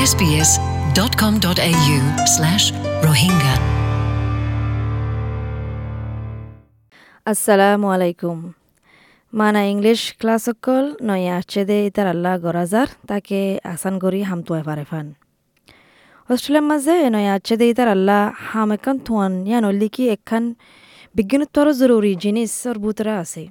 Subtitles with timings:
[0.00, 1.98] sbs.com.au
[2.34, 2.64] slash
[3.04, 3.54] rohingya.
[7.26, 8.36] আসসালামু আলাইকুম
[9.32, 13.40] মানা ইংলিশ ক্লাস অকল নয়া আছেদে ইতার আল্লাহ গরাজার তাকে
[13.74, 15.06] আসান করি হামতুয়া পারে ফান
[16.28, 20.44] অস্ট্রেলিয়ার মাঝে নয়া আছেদে ইতার আল্লাহ হাম একান থুয়ান ইয়ান কি এখান
[21.14, 23.42] বিজ্ঞানোত্তর জরুরি জিনিসর বুতরা আছে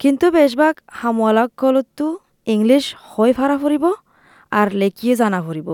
[0.00, 2.06] কিন্তু বেশভাগ হামওয়ালা কলতো
[2.46, 3.84] ইংলিশ হয় ফারা ফুরিব
[4.52, 5.68] আর লেখিয়ে জানা ফুরিব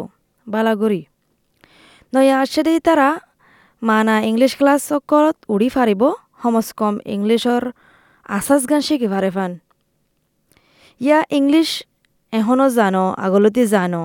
[0.46, 1.02] বালাগরি
[2.12, 3.08] নয়া আছেদে ইতারা
[3.82, 6.02] মানা ইংলিশ ক্লাস অকলত উড়ি ফারিব
[6.42, 7.62] সমাজ কম ইংলিছৰ
[8.70, 9.52] গান শিকি ভাৰে ফান।
[11.00, 11.70] ইয়া ইংলিছ
[12.32, 14.02] এখনও জানো, আগলতি জানো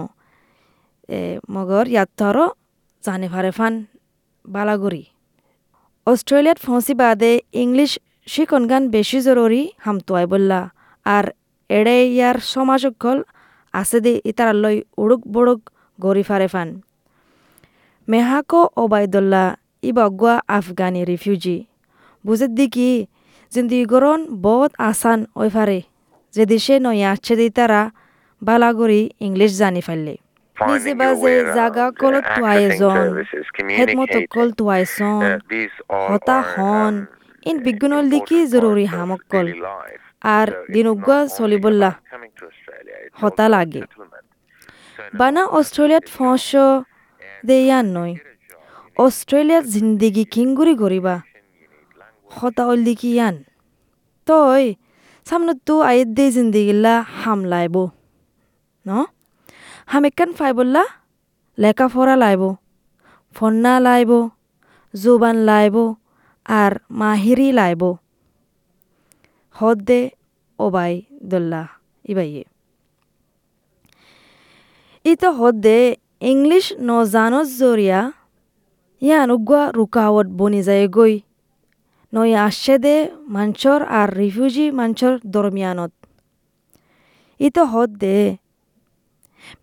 [1.56, 2.10] মগৰ ইয়াত
[3.04, 3.74] জানে ভারে ফান।
[4.46, 5.04] বালাগুড়ি।
[6.08, 7.32] অস্ট্রেলিয়াত ফসি বাদে
[7.64, 7.92] ইংলিশ
[8.34, 10.62] শিকন গান বেশি জরুরি হামতুয়াই বললা।
[11.06, 11.26] আর
[11.70, 13.39] এড়ে ইয়ার সমাজকল আছে
[14.06, 15.62] দে ইতারালয় উড়ুক বড়ুক
[16.00, 16.70] গড়ি ফারে ফান।
[18.08, 19.48] মেহাকো ওবায়দুল্লাহ
[19.90, 21.58] ইবগুয়া আফগানি রিফিউজি।
[22.26, 22.90] বুঝের দিকি
[23.52, 25.80] জিন্দিগরণ বহুত আসান ওই ফারে
[26.34, 27.82] যে দেশে নয়া দি তারা
[28.42, 30.16] বালাগরি ইংলিশ জানি ফেললে
[30.58, 33.06] নিজে বাজে জাগা কলত তুয়াইজন
[33.78, 35.22] হেদমত কল তুয়াইছন
[36.10, 36.94] হতা হন
[37.50, 39.46] ইন বিজ্ঞানল দিকি জরুরি হামকল
[40.22, 41.92] আর দিনুগুয়া চলিবল্লা
[43.22, 43.82] হতা লাগে
[45.20, 46.48] বানা অস্ট্রেলিয়াত ফস
[47.48, 48.14] দেয়ান নয়।
[49.06, 51.16] অস্ট্রেলিয়াত জিন্দিগি কিংগুরি গরিবা
[52.38, 53.36] হতা অল্লি কি ইয়ান
[54.28, 54.66] তই
[55.28, 57.76] সামনে তো আয়ের দে জিন্দিগিল্লা হাম লাইব
[58.86, 58.90] ন?
[59.92, 60.84] হাম একান ফাইবল্লা
[61.58, 62.44] লেখা ফরা লাইব।
[63.36, 64.12] ফন্না লাইব।
[64.94, 65.76] জুবান লাইব।
[66.46, 67.82] আর মাহিরি লাইব।
[69.56, 70.02] হদ দে
[70.60, 70.94] ওবাই
[71.30, 71.64] দোল্লা
[72.12, 72.44] ইবাইয়ে।
[75.06, 75.80] ইতো হদ দে
[76.32, 78.00] ইংলিশ নজানত জরিয়া,
[79.02, 81.14] ইয়ান উগুয়া রুকাওয়াত বনি যায় গই,
[82.14, 82.96] নই আসছে দে
[83.36, 85.94] মাঞ্চর আর রিফিউজি মাঞ্চর দরমিয়ানত।
[87.40, 87.64] ইতো
[88.04, 88.18] দে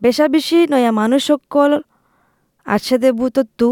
[0.03, 1.71] বেশা বেশি নয়া মানুষ সকল
[2.67, 3.69] আছে দে বুতত্তু,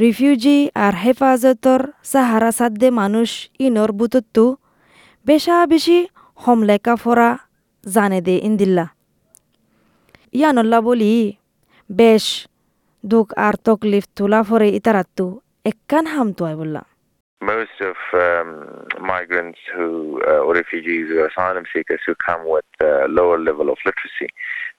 [0.00, 1.80] রিফিউজি আর হেফাজতর
[2.12, 3.28] সাহারা সাদ্দে মানুষ
[3.66, 4.44] ইনর বুতত্তু
[5.26, 5.98] বেশা বেশি
[6.42, 7.30] হম লেখা ফরা
[7.84, 8.86] জানে দে ইন্দিল্লা
[10.38, 11.12] ইয়ানল্লা বলি
[11.90, 12.24] বেশ
[13.04, 15.26] দুঃখ আর তকলিফ তোলা ফরে ইতারাত্তু
[15.70, 16.82] একখান হামতুয়াই বললা
[17.42, 18.50] most of um,
[19.00, 23.78] migrants who uh, or refugees or asylum seekers who come with uh, lower level of
[23.86, 24.28] literacy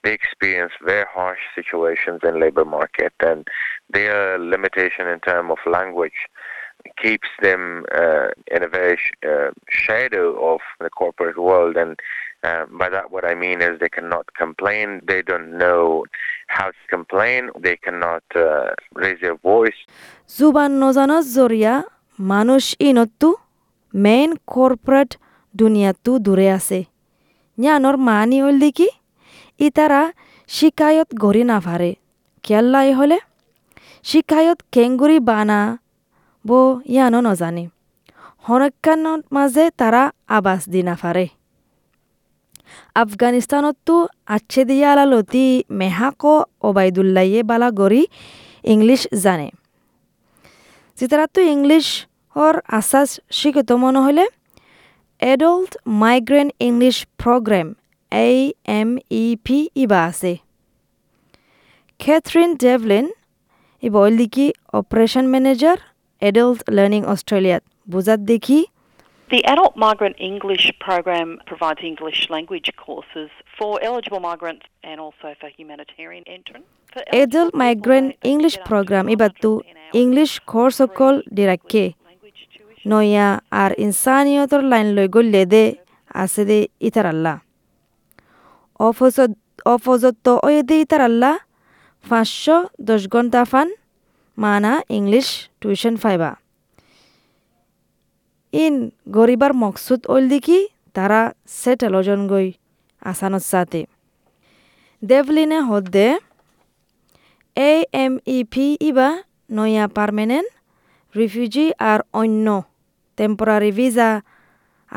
[0.04, 3.48] they experience very harsh situations in labor market and
[3.90, 6.20] their limitation in terms of language
[7.02, 7.62] keeps them
[7.94, 9.50] uh, in a very sh- uh,
[9.84, 11.94] shadow of the corporate world and
[12.44, 15.84] uh, by that what i mean is they cannot complain they don't know
[16.48, 19.80] how to complain they cannot uh, raise their voice
[20.38, 21.74] জুবান নজানত জরিয়া
[22.20, 23.30] মানুষ ইনত্তু
[23.94, 25.10] main corporate
[25.56, 26.80] দুনিয়াতো দূরে আছে
[27.58, 28.88] জ্ঞানৰ মানি হল কি
[29.60, 30.02] ইতারা
[30.50, 31.92] শিকায়ত গড়ি নাফারে
[32.44, 33.18] কেল্লাই হলে
[34.06, 35.60] শিকায়ত কেংগুৰি বানা
[36.46, 36.60] বো
[36.94, 37.64] ইয়ানো নজানে।
[38.46, 40.04] সংৰক্ষণৰ মাজে তারা
[40.38, 41.26] আবাস দি নাফারে
[43.04, 43.96] আফগানিস্তানতো
[44.36, 45.46] আচ্ছে দিয়া আলালতি
[45.80, 46.34] মেহাকো
[46.68, 48.04] ওবায়দুল্লাইয়ে বালা গড়ি
[48.74, 49.50] ইংলিশ জানে।
[51.56, 51.86] ইংলিশ
[52.36, 53.10] ওর আশ্বাস
[53.40, 54.26] শিক্ষিত মনে হলে
[55.22, 55.72] adult
[56.04, 57.68] migrant English program
[58.12, 58.40] A
[58.80, 58.90] M
[59.24, 60.34] E P ইবা আছে।
[62.00, 63.06] ক্যাথরিন ডেভলিন,
[63.84, 64.48] ইবা লিখি
[64.80, 65.78] অপারেশন ম্যানেজার
[66.22, 68.60] এডল্ট লার্নিং অস্ট্রেলিয়াত বুঝাত দেখি
[69.30, 75.50] The Adult Migrant English program provides English language courses for eligible migrants and also for
[75.58, 76.68] humanitarian entrants.
[76.94, 80.32] For eligible adult people, migrant they English get up to program 110 ইবাত্তু hours English
[80.54, 82.90] course অকল ডিরাক্কে language tuition.
[82.92, 83.28] নয়া
[83.62, 85.64] আর ইনসানিয়তর line লৈ গল্লে দে
[86.24, 87.36] আছে দে ইতার আল্লাহ
[88.80, 89.32] অফজত
[89.74, 91.34] অফজত way they ইতার আল্লাহ
[92.04, 92.58] পাঁচশো
[92.90, 93.68] দশ ঘণ্টা ফান
[94.44, 95.28] মানা ইংলিশ
[95.60, 96.32] টিউশন ফাইবা।
[98.54, 98.76] ইন
[99.18, 100.60] গরিবার মকসুদ ওল দেখি
[100.96, 101.22] তারা
[101.62, 102.48] সেটেল ওজন গই
[103.02, 103.82] আসানত সাথে।
[105.10, 106.08] দেভলিনে হদ্দে
[107.58, 107.74] এ
[108.04, 109.10] এম ই পি ইবা
[109.58, 110.50] নয়া পার্মানেন্ট
[111.16, 112.48] রিফিউজি আর অন্য
[113.18, 114.10] টেম্পোরারি ভিসা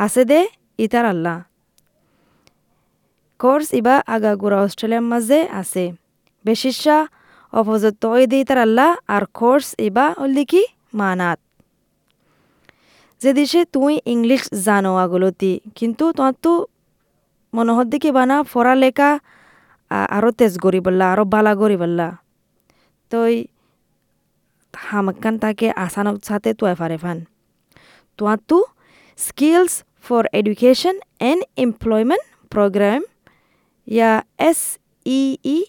[0.05, 0.41] আছে দে
[0.85, 1.37] ইতার আল্লাহ
[3.41, 5.85] কোর্স ইবা আগাগুড়া অস্ট্রেলিয়ার মাঝে আছে।
[6.44, 6.96] বেশিসা
[7.55, 10.62] অপোজিট ওই দি ইতার আল্লাহ আর কোর্স ইবা অল্লিকি
[10.95, 11.39] মানাত
[13.21, 16.53] যে দেশে তুই ইংলিশ জানো আগলতি কিন্তু তোমার তো
[17.53, 19.11] মনোহর দিকে বানা পড়ালেখা
[20.09, 22.09] আরও তেজ গড়ি বললা আরও বালা গড়ি বললা
[23.11, 23.35] তই
[24.75, 27.19] হামাকান তাকে আসানক সাথে তুয়া ফারে ফান
[28.19, 28.59] তুয়া তু
[29.19, 29.75] skills
[30.05, 33.01] for education and employment program
[33.89, 34.12] yeah
[34.49, 34.61] S
[35.06, 35.21] E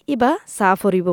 [0.08, 1.08] ইবা চা ফরিব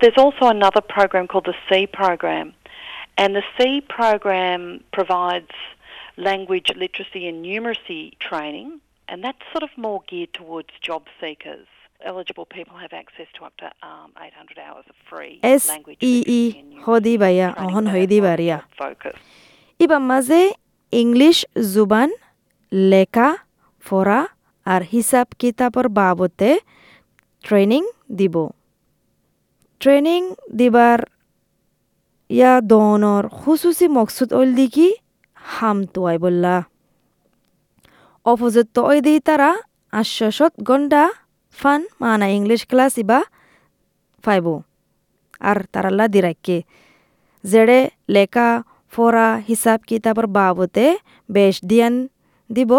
[0.00, 2.54] There's also another program called the C program.
[3.16, 5.50] And the C program provides
[6.16, 11.66] language literacy and numeracy training, and that's sort of more geared towards job seekers.
[12.04, 16.58] Eligible people have access to up to um, 800 hours of free S language literacy
[16.58, 16.82] and numeracy
[17.54, 17.78] training.
[18.76, 19.14] focus.
[19.78, 20.54] Iba maze
[20.90, 22.10] English zuban
[22.70, 23.36] leka
[23.78, 24.28] fora
[24.66, 26.50] আর হিসাব কিতাবর বাবতে
[27.44, 27.82] training
[28.18, 28.34] দিব।
[29.80, 30.20] Training
[30.58, 31.00] দিবার
[32.30, 34.88] ইয়া দনৰ খুচুচি মকসুদ ওল দিকি
[35.36, 36.56] হাম তোয়াই বললা।
[38.26, 39.50] Opposite তো ওই দি তারা
[40.00, 41.04] আশ্বাসত গন্ডা
[41.60, 43.18] ফান মানা ইংলিশ ক্লাস ইবা
[44.24, 44.46] ফাইব।
[45.48, 46.56] আর তারাল্লা দিরাক্কে
[47.44, 47.80] জেড়ে
[48.14, 48.48] লেখা
[48.92, 50.86] ফরা হিসাব কিতাবর বাবতে
[51.28, 51.94] বেশ দিয়ান
[52.50, 52.72] দিব।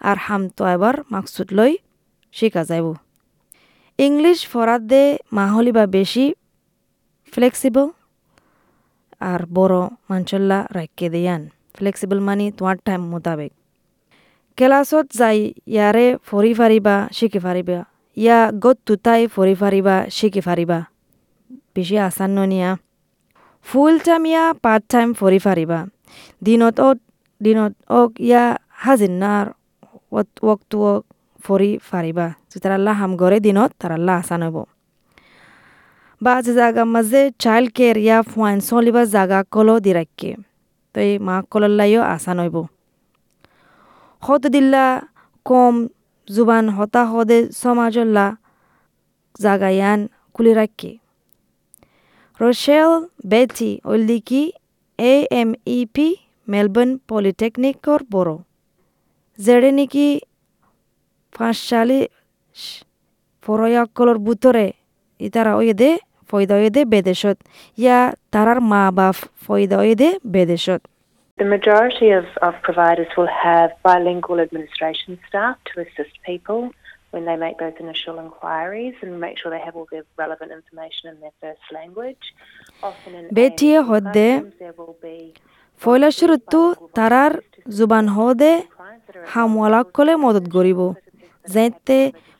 [0.00, 1.72] আর হামতো এবার মাকসুদ লই
[2.34, 2.86] শিখা যাইব।
[3.98, 5.02] ইংলিশ ফরাত দে
[5.32, 6.24] মাহলি বা বেশি
[7.32, 7.86] ফ্লেক্সিবল
[9.30, 9.78] আর বড়
[10.10, 11.42] মানচল্লা রাখকে দিয়ান।
[11.76, 13.52] ফ্লেক্সিবল মানে তোমার টাইম মোতাবেক।
[14.58, 15.38] ক্লাছত যাই
[15.74, 17.78] ইয়াৰে ফৰি ফাৰিবা শিকি ফাৰিবা
[18.16, 20.78] ইয়া গত তুতাই ফৰি ফাৰিবা শিকি ফাৰিবা
[21.74, 22.70] বেছি আচান ননিয়া
[23.66, 25.78] ফুল টাইম ইয়া পাৰ্ট টাইম ফৰি ফাৰিবা
[26.46, 26.98] দিনত অত,
[27.40, 28.44] দিনত অক, ইয়া
[28.84, 29.46] হাজিনাৰ
[30.12, 31.02] ৱক টু ৱক
[31.44, 32.26] ফৰি ফাৰিবা।
[32.62, 34.56] তারাল্লা হাম গড়ে দিনত তারাল্লা আসান হব।
[36.20, 40.30] বাজ জাগা মাঝে চাইল্ড কেয়ার ইয়া ফুয়াইন চলিবা জাগা কলো দিরাক্কে
[40.94, 42.56] তো এই মা কলল্লাইও আসান হইব
[44.22, 44.84] হত দিল্লা
[45.46, 45.74] কম
[46.28, 48.26] জুবান হতা হদে সমাজল্লা
[49.44, 50.00] জাগায়ান
[50.34, 50.90] কুলি রাখকে
[52.40, 52.90] Rochelle
[53.30, 54.42] Beattie ওল্ডিকি
[54.98, 56.06] A M E P
[56.48, 58.30] Melbourne পলিটেকনিকর বড়।
[59.38, 60.06] যেড়ে নেকি
[61.32, 61.98] পাঁচ সালে
[63.44, 64.66] ফরয়াকলর বুতরে
[65.20, 65.90] ইতারা ওয়েদে
[66.30, 67.38] ফয়দা ওয়েদে বেদেশত
[67.78, 67.98] ইয়া
[68.32, 70.82] তারার মা বাপ ফয়দা ওয়েদে বেদেশত
[71.38, 76.60] The majority of, of providers will have bilingual administration staff to assist people
[77.12, 81.04] when they make those initial inquiries and make sure they have all the relevant information
[81.12, 82.24] in their first language.
[82.82, 83.78] Often in বেটিয়ে
[84.78, 85.18] will be
[85.82, 86.60] ফয়লা শুরুত্তু
[86.98, 87.32] তারার
[87.76, 88.52] জুবান হদে
[89.26, 90.80] clients that are হামওয়ালাক কলে মদত গরিব।
[91.54, 91.98] যেতে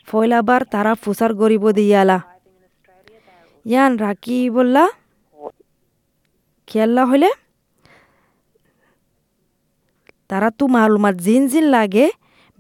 [0.09, 2.19] ফয়লাবার তারা ফুসার গরিব দিয়ালা।
[3.67, 4.85] ইয়ান রাকি বললা,
[6.69, 7.31] খেয়াল্লা হলে
[10.31, 12.07] তারা তো মালুমাত জিন জিন লাগে,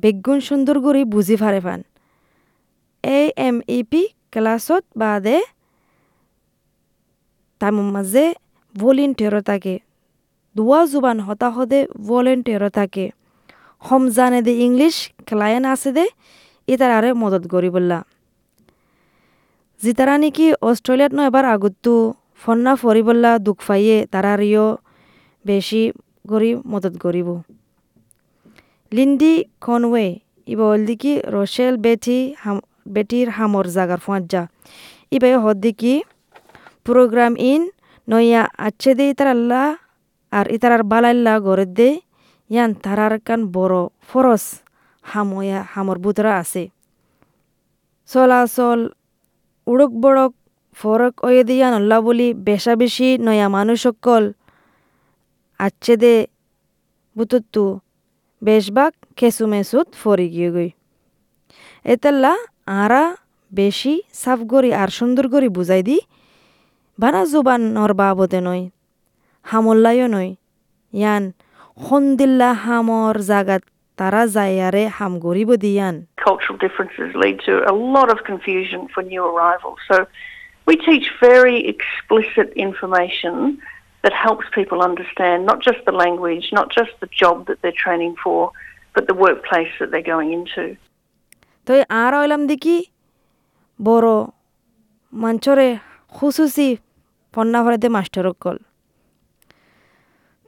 [0.03, 1.81] বেগুন সুন্দর করে বুঝি ফারে ফান।
[3.05, 4.03] এই এম ই পি
[4.33, 5.39] ক্লাছত বাদে
[7.61, 8.25] তার মাঝে
[8.75, 9.75] ভলেন্টিয়ারও থাকে।
[10.57, 13.07] দুয়া জুবান হতা হদে ভলেন্টিয়ারও থাকে।
[13.83, 14.97] হম জানে দে ইংলিশ
[15.29, 16.05] ক্লায়েন আছে দে
[16.73, 17.99] ইতার আরে মদত করি বললা।
[19.81, 21.95] জিতারা নাকি অস্ট্রেলিয়াত ন এবার আগতো
[22.43, 24.67] ফন্না ফরি বললা, দুঃখ পাইয়ে তারারিও
[25.45, 25.83] বেশি
[26.31, 27.29] গরি মদত করিব।
[28.93, 29.35] লিন্ডি
[29.65, 30.07] কনওয়ে,
[30.53, 32.57] ইবা অলদিকি রোশেল বেটি হাম,
[32.95, 34.43] বেটির হামর জাগার ফুঁজা
[35.17, 35.95] ইবে হদ্দিকি
[36.87, 37.63] প্রোগ্রাম ইন,
[38.09, 39.67] নইয়া আচ্ছে দে ইতার আল্লাহ
[40.33, 41.91] আর ইতারার বালাইল্লা গড়ে দে
[42.51, 44.45] ইয়ান তারার কান বড় ফরস
[45.05, 46.65] হাময়া হামর বুতরা আছে
[48.09, 48.81] চলাচল
[49.67, 50.33] উড়ক বড়ক
[50.77, 54.25] ফরক ওয়ে দিয়া নল্লা বলি বেশা বেশি নয়া মানুষসকল
[55.61, 56.15] আচ্ছে দে
[57.17, 57.65] বুতুত্তু
[58.43, 60.71] বেশবাক খেসু মেসুত ফরি গিয়ে গই
[61.85, 62.33] এতেল্লা
[62.77, 63.05] আরা
[63.53, 65.97] বেশি সাফ গরি আর সুন্দর গরি বুঝাই দি
[66.99, 68.65] বানা জোবান নর বাবতে নয়
[69.47, 70.31] হামল্লাইও নয়
[70.93, 71.25] ইয়ান
[71.77, 73.63] সন্দিল্লা হামর জাগাত
[73.99, 79.23] তারা যায়ারে হাম গরিব দিয়ান cultural differences lead to a lot of confusion for new
[79.33, 79.81] arrivals.
[79.91, 79.97] So
[80.69, 83.35] we teach very explicit information
[84.05, 88.15] that helps people understand not just the language, not just the job that they're training
[88.25, 88.41] for,
[88.95, 90.65] but the workplace that they're going into.
[91.67, 92.77] তো আর হইলাম দেখি
[93.81, 94.11] বড়
[95.13, 95.69] মঞ্চরে
[96.17, 96.69] খুসুসি
[97.35, 98.59] পন্না ভরাইতে master কল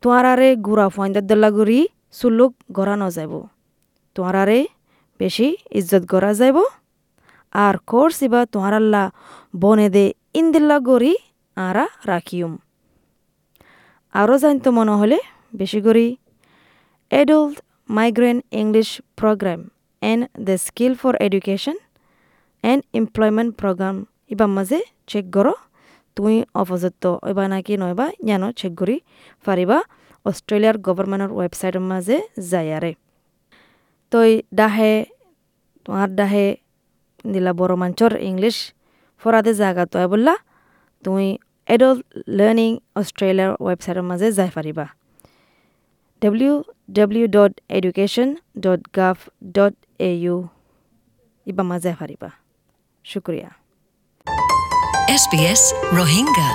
[0.03, 1.81] তোমার গুড়া ফয়েন্দার দল্লা গুড়ি
[2.13, 3.33] সুলুক গড়া ন যাব
[4.15, 4.49] তোমার
[5.19, 6.57] বেশি ইজ্জত গড়া যাব
[7.53, 8.75] আর কোর্স ইবা তোমার
[9.61, 11.15] বনে দে ইন্দিল্লা গড়ি
[11.57, 12.53] আরা রাখিউম
[14.13, 15.19] আরও জানতো মনে হলে
[15.55, 16.17] বেশি করি
[17.11, 17.59] adult
[17.91, 18.91] migrant english
[19.21, 19.61] program
[20.03, 21.77] and the skill for education
[22.63, 23.97] and employment program
[24.31, 25.55] ইবার মাঝে চেক করো।
[26.19, 28.97] তুমি অপযুক্ত এবার নাকি নয়বা জানো চেক করি
[29.45, 29.79] পারিবা
[30.27, 32.17] অস্ট্রেলিয়ার গভর্নমেন্টের ওয়েবসাইটের মাঝে
[32.51, 32.93] যায়ারে
[34.13, 34.93] তই ডাহে
[35.85, 36.47] তোমার ডাহে
[37.33, 38.57] দিলা বড় মাঞ্চর ইংলিশ
[39.19, 40.35] ফরাদে জায়গা তয় বললা,
[41.05, 41.29] তুমি
[41.69, 44.87] এডল্ট লার্নিং অস্ট্রেলিয়ার ওয়েবসাইটের মাঝে যাই পারিবা
[46.23, 46.55] W
[46.91, 48.29] W dot education
[48.61, 49.17] dot gov
[49.57, 50.37] dot A U
[51.47, 52.31] ইবা মাঝে পারিবা
[53.05, 53.51] শুক্রিয়া
[55.09, 56.51] SBS Rohingya.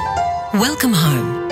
[0.53, 1.42] Welcome home.